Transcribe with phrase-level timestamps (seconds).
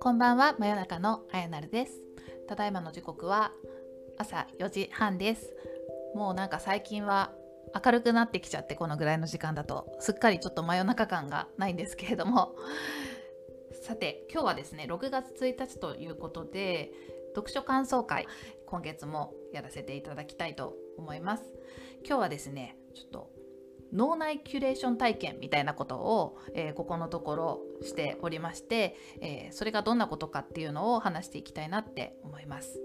[0.00, 2.02] こんばんは真夜中のあやなるです。
[2.46, 3.52] ただいまの時刻は
[4.18, 5.54] 朝4時半です。
[6.14, 7.32] もうなんか最近は
[7.82, 12.54] 明るくなってきちゃってこのぐらいの時間だとすっかりちょっと真夜中感がないんですけれども。
[13.82, 16.90] さて今日はですね6月1日ということで
[17.34, 18.26] 読書感想会
[18.66, 21.44] 今月もやらせていただきたいと思います。
[22.06, 23.33] 今日はですねちょっと
[23.94, 32.80] 脳内キュレーション体験みたいなことを、えー、ここのところしておりまして、えー、それがどんなことかっていうのを話していきたいなって思います。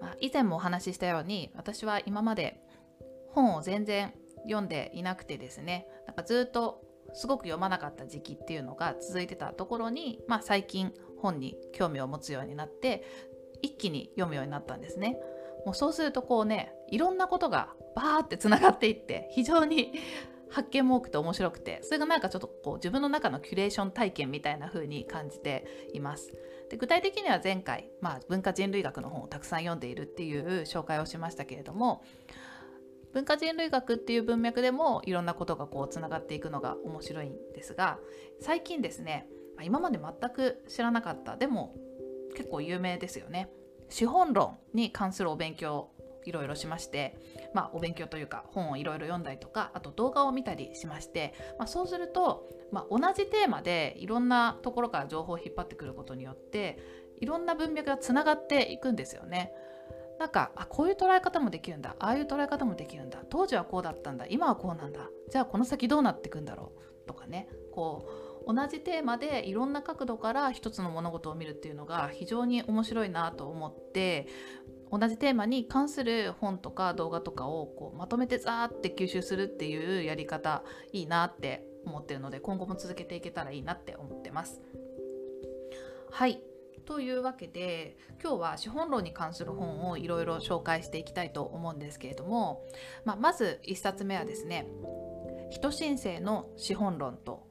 [0.00, 2.62] まあ、以前もお話ししたように私は今まで
[3.28, 4.14] 本を全然
[4.44, 13.04] 読んでいなくてですねなんかずっとすごく読まなかった時期っていうのが続いてたところに、まあ、最近本に興味を持つようになって
[13.62, 15.18] 一気に読むようになったんですね。
[15.66, 19.92] もうそうするとこうねいろんなことがバーってつながっていって非常に
[20.50, 26.34] 発見も多くて面白くてそれがなんかちょっとこう自分の中のキュレーション体験みたいな風に感じています。
[26.70, 32.02] で具体的には前回、まあ、文化人類学の本をたくさん読んでいるっていう紹介をしましたけれども
[33.12, 37.98] 文化人類学っていう文脈でもいろんなことがこうつながっていくのが面白いんですが
[38.40, 39.28] 最近ですね
[39.62, 41.74] 今まで全く知らなかったでも
[42.36, 43.50] 結構有名ですよね
[43.88, 45.90] 資本論に関するお勉強
[46.24, 47.16] いろいろしまして、
[47.54, 56.78] まあ、お勉強というか本をいろいろ読んだりとかあと動画を見たりしまして、まあ、そうすると、まあ、同じテーマでいろんなところから情報を引っ張ってくることによって
[57.20, 59.52] いろんな文脈がつながっていくんですよね。
[60.18, 68.06] なんかあこういう捉え方もできるんだああいう捉え方もできるんだ当時はこうだったんだ今はこうなんだじゃあこの先どうなっていくんだろうとかねこ
[68.46, 74.26] う同じテーマでいろんな角度から一つの物事を見るっていうのが非常に面白いなと思って
[74.90, 84.60] 同じテーマに関する本とか動画とかをこうまとめてザーって吸収するっていうやり方いいなって思ってるので今後も続けていけたらいいなって思ってます。
[86.10, 86.42] はい
[86.86, 92.64] というわけで今日は資本論に関する本をいろいろ紹介していきたいと思うんですけれども、
[93.04, 94.66] まあ、まず1冊目はですね
[95.50, 97.46] 「人申請の資本論」と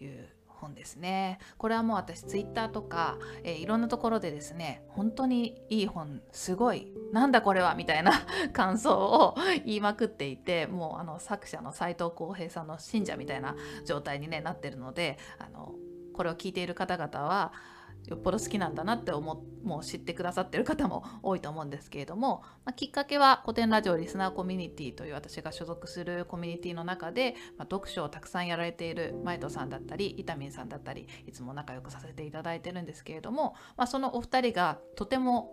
[0.00, 0.28] いう
[0.64, 1.38] 本ですね。
[1.58, 8.12] これはもう私ツイッターとか、えー、いろんなところでですね本当にいい本すごいなんだこれはみたいな
[8.52, 15.74] 感想を言いまくっていてもうあの作者の斎藤浩平さんの信者みたいな状態に、ね、なってるのであの
[16.14, 17.52] これを聞いている方々は
[18.08, 35.52] よっぽど好きなんだなって思もう知ってくださってる方も多いと思うんですけれども、まあ、きっかけは古典ラジオリスナーコミュニティという私が所属するコミュニティの中で、まあ、読書をたくさんやられているマイトさんだったりイタミンさんだったりいつも仲良くさせていただいてるんですけれども、まあ、そのお二人がとても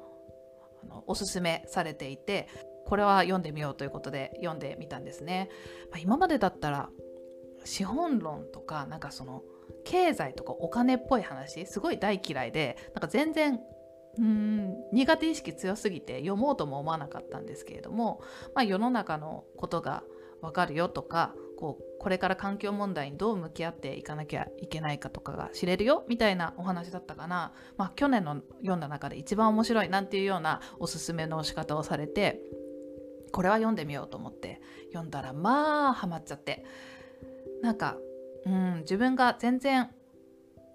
[1.07, 2.49] おすすめされていて
[2.85, 5.49] これは読んでみようということで読んでみたんですね。
[5.91, 6.89] ま、今までだったら
[7.63, 9.43] 資本論とかなんかその
[9.83, 13.59] 経済とかお金っぽい話すごい大嫌いでなんか全然
[14.17, 18.21] うん苦手意識強すぎて読もうとも思わなかったんですけれども、
[18.53, 20.03] まあ、世の中のことが
[20.41, 32.41] 分かるよとかこうこれから環境問題にどう向き合っていかなきゃいけないかとかが知れるよみたいなお話だったかな、まあ、去年の読んだ中で一番面白いなんていうようなおすすめの仕方をされて
[33.31, 36.65] これは読んでみようと思って読んだらまあハマっちゃって。
[37.61, 37.97] なんか
[38.45, 39.89] うん、自分が全然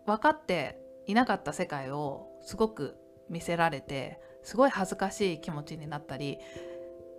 [0.06, 2.96] 分かっていなかった世界をすごく
[3.28, 6.38] 見せられてすごい恥ずかしい気持ちになったり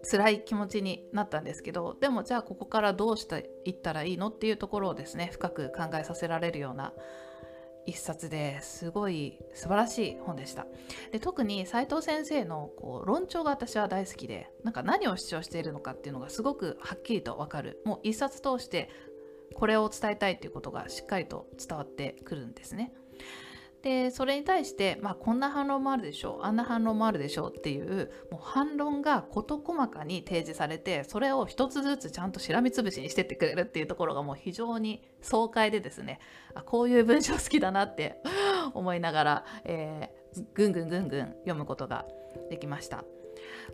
[0.09, 6.93] 辛い気持ちになったんですけどでもじゃあここからどうしていったらいいのっていうところをですね深く考えさせられるような
[7.87, 10.67] 一冊ですごい素晴らしい本でした。
[11.13, 17.81] で特に斉藤先生のこう論調が私は大好きでなんか何を主張しているのかっていうのがすごくはっきりと分かる。
[17.85, 18.89] もう一冊通して
[19.53, 22.93] これを伝えたいということがしっかりと伝わってくるんですね。
[23.83, 36.19] でそれに対して、まあ、こんな反論もあるでしょうあんな反論もあるでしょうっていうもう反論が事細かに提示されてそれを一つずつちゃんとしらみつぶしにしてってくれるっていうところがもう非常に爽快でですね
[36.53, 38.21] あこういう文章好きだなって
[38.73, 42.05] 思いながら、えー、ぐんぐんぐんぐん読むことが
[42.49, 43.05] できました。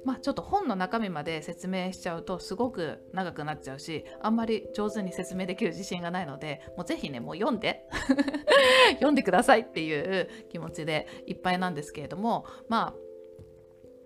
[0.06, 7.88] まあ、ちょっと本の中身まで説明しちゃうとすごく長くなっちゃうしあんまり上手に説明できる自信がないのでもうぜひねもう読んで。
[8.96, 12.94] 読んでくださいっていう気持ちでいっぱいなんですけれどもま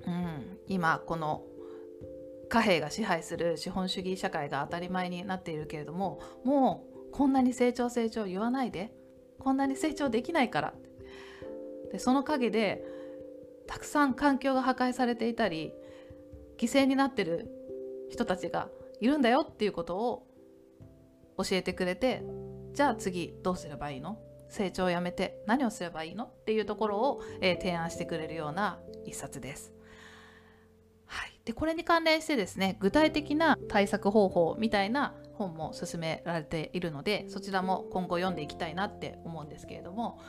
[0.06, 1.44] あ、うん、今この
[2.50, 8.94] 貨幣が支配する資本主義社会が当たり前になっているけれどももうこんなに成長成長言わないで。
[9.40, 10.74] こんなに成長できないから。
[11.92, 12.84] でその陰で
[13.68, 15.74] たくさん環境が破壊されていたり
[16.58, 17.52] 犠牲になってる
[18.10, 18.70] 人たちが
[19.00, 20.28] いるんだよっていうことを
[21.38, 22.24] 教えてくれて
[22.74, 24.18] じゃあ次どうすればいいの？
[24.50, 26.26] 成長をやめて何をすればいいの？
[26.26, 29.74] っていうところを、えー、提案してくれるような一冊です。
[31.06, 40.20] はい、でこれに関連してですね具体的な対策方法みたいな本も勧められているのでそちらも今後読んでいきたいなって思うんですけれども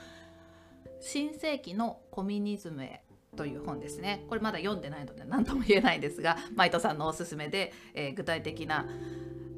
[1.00, 3.02] 「新世紀のコミュニズムへ」
[3.38, 4.24] という本ですね。
[4.28, 8.84] これまだ読んでないので何とも言えないんですがマイトさんのおすすめで、えー、具体的な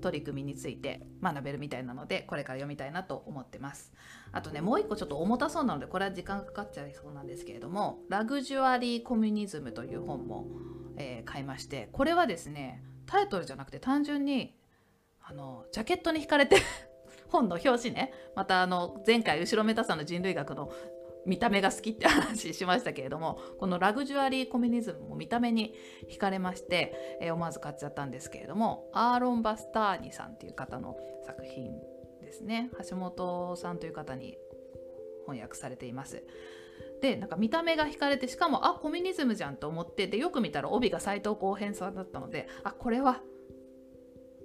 [0.03, 3.91] 取り組みについて学べるみたいなのでこれから読みたいなと思ってます。
[4.33, 10.47] あとねもう一個ちょっと重たそうなのでこれは時間かかっちゃいそうなんですけれども「ラグジュアリー・コミュニズム」という本も、
[10.99, 14.55] えー、買いましてこれはですねタイトルじゃなくて単純に
[15.23, 16.59] あのジャケットに惹かれて
[17.29, 18.13] 本の表紙ね。
[18.37, 20.71] またあの前回後ろめたさの人類学の
[21.27, 25.75] 見た目が好きって話しましたけれどもこのラグジュアリーコミュニズムも見た目に
[26.11, 30.97] 惹かれまして、えー、思わず買っちゃったんですけれどもアーロン・バスターニさんという方の
[31.27, 31.73] 作品
[32.23, 34.39] ですね橋本さんという方に
[35.27, 36.25] 翻訳されています。
[37.03, 43.23] でなんか見た目が惹かれてしかもあコミュニズムじゃんと思ってでよく見たら帯が斎藤浩平さんだったのであこれは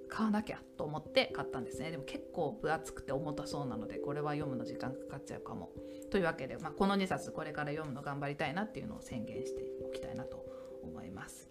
[0.08, 1.90] 買わなきゃと思って買ったんですね。
[1.90, 5.70] でも結構分厚くて重たそうなのでこれは読むの時間かかっちゃうかも。
[6.10, 10.44] というわけで、まあ、この2冊これから読むの頑張りたいなっていうのを宣言しておきたいなと
[10.82, 11.48] 思います。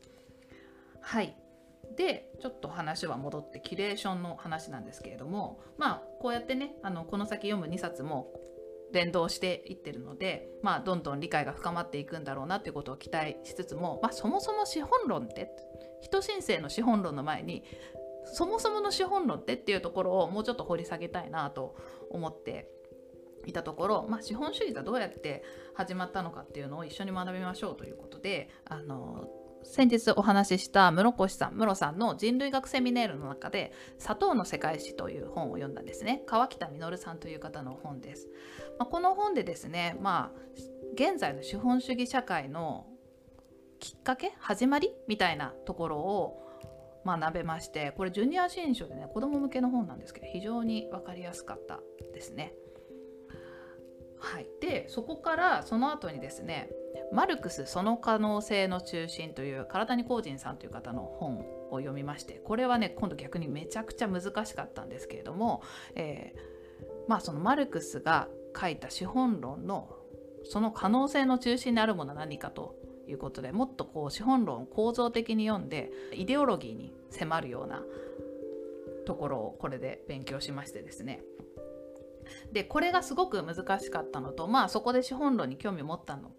[1.02, 1.38] はい。
[1.98, 8.34] でちょっと話は戻ってキュレーションの話なんですけれどもまあこうやってねあのこの先読む2冊も
[8.92, 15.52] 連動していってるので、まあ、どんどん理解が深まっていくんだろうなということを期待しつつも、まあ、そもそも資本論って
[16.02, 17.64] 人申請の資本論の前に
[18.26, 21.76] そもそもの資本論ってっていうところをもうちょっと掘り下げたいなと
[22.10, 22.70] 思って
[23.46, 25.44] いたところ、まあ、資本主義がどうやって
[25.74, 29.28] 始まったのかっていうのを一緒に学びましょうということであの
[29.64, 36.24] 先日お話しした室越さん室さんの人類学セミネールの中で「砂糖の世界史」という本を読んだんですね。
[36.28, 38.30] 川北実さんという方の本です、
[38.78, 40.40] まあ、この本でですねまあ
[40.94, 42.86] 現在の資本主義社会の
[43.80, 46.45] きっかけ始まりみたいなところを
[47.06, 51.80] 学べましてこれジュニア新書でね子供向けの本なんですけど非常に分かりやすかった
[52.14, 52.54] ですね。
[54.18, 56.70] はい、でそこからその後にですね
[57.14, 65.62] 「マルクスその可能性の中心」という唐谷光人さんという方の本を読みましてこれはね今度逆にめちゃくちゃ難しかったんですけれども、
[65.94, 66.40] えー、
[67.08, 68.28] まあそのマルクスが
[68.60, 69.96] 書いた資本論の
[70.44, 72.76] その可能性の中心にあるものは何かと
[73.08, 77.84] いうことでもっとこう資本論を構造的に読んでイデオロギーに迫るような
[79.06, 81.22] ところをこれで勉強しましてですね。
[82.52, 86.32] でこれがすごく難しかったのとまあそこで資本論に興味を持ったの。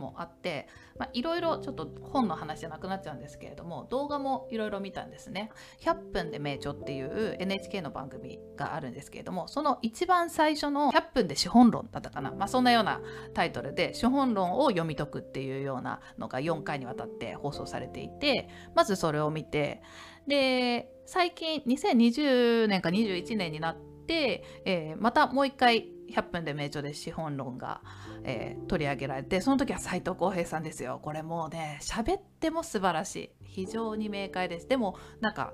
[0.00, 0.68] もあって
[1.12, 5.50] いろいろちょっと本の話じゃなくなっちゃうんですけれども動画もいろいろ見たんですね
[5.80, 13.00] 「100分で名著」っていう NHK の番組があるんですけれどもその一番最初の「100分で資本論」だったかな、まあ、そんなような
[13.34, 19.82] タイトルで資本論を読み解くっていうようなのが4回にわたって放送されていてまずそれを見て
[20.26, 23.76] で最近2020年か21年になっ
[24.06, 27.80] て、えー、またもう一回100分で名著で資本論が
[28.24, 31.00] えー、取り上げられてその時は斎藤浩平さんですよ。
[31.02, 33.30] これもうね喋っても素晴らしい。
[33.44, 34.68] 非常に明快です。
[34.68, 35.52] でもなんか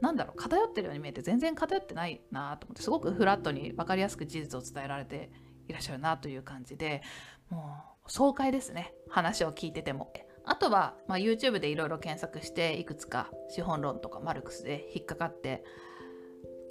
[0.00, 5.30] なんだろう偏ってるように見えて全然偏ってないなと思ってすごくフラットに分かりやすく事実を伝えられて
[5.68, 7.02] いらっしゃるなという感じで
[7.50, 8.92] もう爽快ですね。
[9.08, 10.12] 話を聞いてても。
[10.50, 15.62] あとは、まあ、YouTube でいろいろ検索していくつか資本論とかマルクスで引っかかって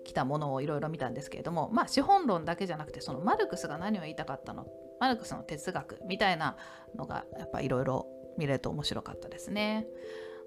[0.08, 4.66] きたものをいろいろ見たんですけれどもまあ資本論だけじゃなくてそのマルクスが何を言いたかったの？
[5.00, 6.58] マルクスの哲学みたいな
[6.96, 9.86] のがやっぱいろいろ見れると面白かったですね。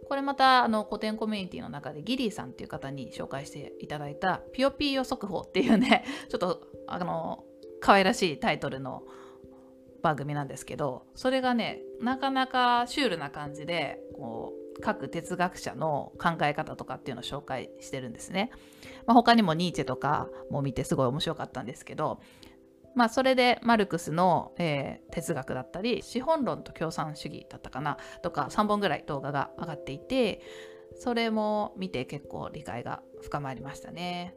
[0.08, 7.44] これまたあの古典コミュニティの中でギリーさんっていう方に紹介していただいた「ピヨピヨ速報」っていうね ちょっとあの
[7.80, 9.02] 可愛らしいタイトルの
[10.02, 18.50] 番組なんですけどそれがねなかなかシュールな感じでこう各哲学者の考え方とかっていうのを紹介してるんですね。
[19.06, 22.20] まあ、他にもニーチェとかも見てすごい面白かったんですけど
[22.94, 30.42] まあ、それでマルクスの、えー、哲学だったり資本論と共産主義だったかなとか3本ぐらい動画が上がっていて
[30.96, 34.34] それも見て結構理解が深まりましたね。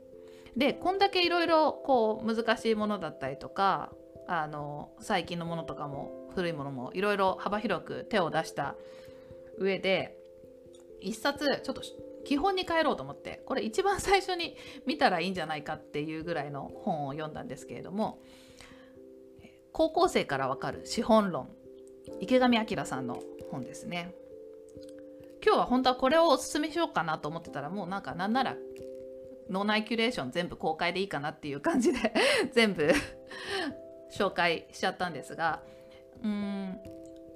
[0.56, 3.92] でこんだけいろいろこう難しいものだったりとか
[4.28, 8.76] あの最近のものとかも古いものもいろいろ幅広く手を出した
[9.58, 10.16] 上で
[11.04, 11.82] 一冊ちょっと
[12.26, 14.56] 基本に帰ろうと思ってこれ一番最初に
[14.86, 18.22] 見たらいいんじゃないかっていうぐらいの本を読んだんですけれども
[19.72, 21.50] 高校生からわかる資本論
[22.22, 23.20] 池上彰さんの
[23.50, 24.14] 本ですね。
[25.46, 28.56] 今日は本当はこれをおすすめしようかなと思ってたらもうなんかなんなら
[29.50, 32.14] 脳内キュレーション全部公開でいいかなっていう感じで
[32.54, 32.90] 全部
[34.18, 35.62] 紹介しちゃったんですが
[36.22, 36.80] うーん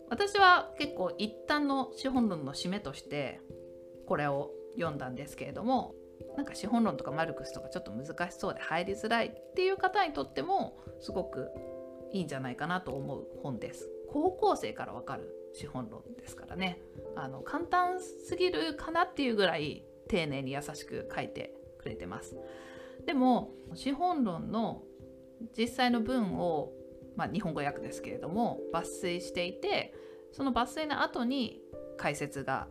[0.09, 3.41] 私は結構一旦の資本論の締めとして
[4.05, 5.95] これを読んだんですけれども
[6.35, 11.49] なんか資本論とかマルクスとかちょっと難しそうで入りづらいっていう方にとってもすごく
[12.11, 13.89] いいんじゃないかなと思う本です。
[14.09, 16.79] 高校生からわかる資本論ですからね
[17.15, 22.37] あの簡単すぎるかなっていうぐらい丁寧に優しく書いてくれてます。
[23.05, 24.83] でも資本論の
[25.57, 26.71] 実際の文を、
[27.17, 29.93] まあ、日本語訳ですけれども抜粋していて
[30.31, 31.59] その抜粋の後に
[31.97, 32.67] 解説が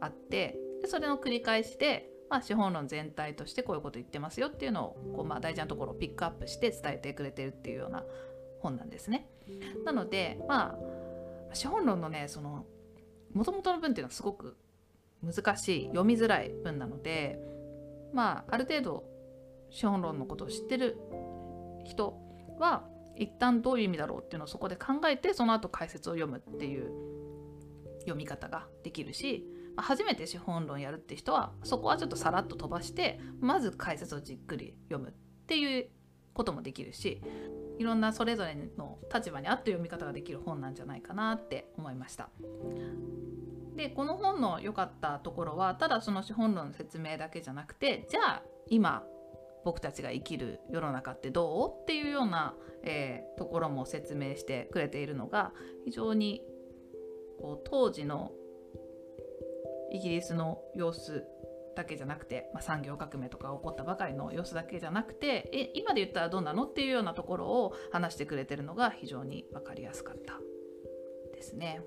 [0.00, 8.04] あってでそれの繰り返しで、まあ、資本論全体としてこういうこと言ってますよっていうのをこう、まあ、大事なところをピックアップして伝えてくれてるっていうような
[8.60, 9.28] 本なんですね。
[9.84, 10.78] なのでま
[11.52, 12.64] あ資本論のねその
[13.34, 14.56] 元々の文っていうのはすごく
[15.22, 17.38] 難しい読みづらい文なので
[18.12, 19.04] まあある程度
[19.70, 20.96] 資本論のことを知ってる
[21.84, 22.16] 人
[22.58, 22.84] は
[23.16, 26.90] 一旦どういう意味だろうっていうのをそこで考えてその後解説を読むっていう
[28.00, 35.12] 読み方ができるし初めて資本論やるって人はそこはちょっとさらっと飛ばしてまず解説をじっくり読むっ
[35.46, 35.88] ていう
[36.32, 37.22] こともできるし
[37.78, 42.28] いろんなそれぞれの立場に合った読み方ができる本なんじゃないかなって思いました。
[43.76, 49.02] でこの本の良かったところはただその資本論の説明だけじゃなくてじゃあ今
[49.64, 52.54] 僕たちが生きる世の中ってどうっていうような、
[52.84, 55.52] えー、ところも説明してくれているのが
[55.84, 56.42] 非常に
[57.40, 58.32] こう当時の
[59.92, 61.24] イギリスの様子
[61.76, 70.40] だけじゃなくて、まあ、産業革命とか起こったばかりの様子だけじゃなくてえ今で言ったらどうなのっていうようなところを話してくれてるのが非常に分かりやすかった
[71.34, 71.82] ですね。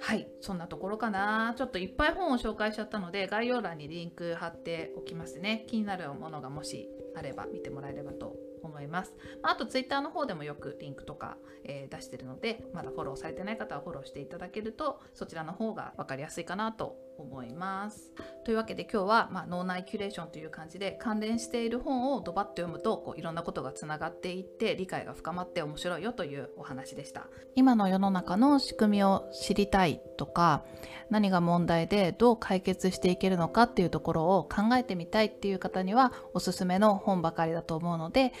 [0.00, 9.14] はいそんなところかなちょっといっぱい本を紹介しちゃったので概要欄にリンク貼っておきますね気になるものがもしあれば見てもらえればと思います。
[9.42, 18.12] あと Twitter の方でもよくリンクとか、え、出してるのでまだフォローされてない方はフォローしていただけるとそちらの方が分かりやすいかなと思います。
[18.44, 27.26] というわけで今日は、まあ、脳内キュレーションという感じで関連している本をドバッと読むとこういろんなことがつながっていって理解が深まって面白いよというお話でした。
[27.54, 30.64] 今の世の中の仕組みを知りたいとか
[31.10, 38.32] 何が問題でどう解決していけるのかっていうところを考えてみたいっていう方にはおすすめの本ばかりだと思うので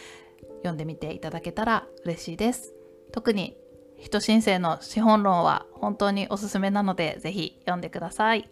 [0.58, 2.74] 読んでみていただけたら嬉しいです。
[3.12, 3.56] 特に
[3.98, 8.50] 人申請の資本論は本当におすすめなのでぜひ読んでください。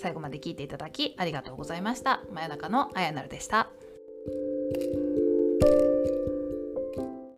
[0.00, 2.22] 最後まで聞いていただきありがとうございました。
[2.32, 3.68] 真夜中のあやなるでした。